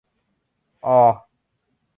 [0.85, 1.13] ออ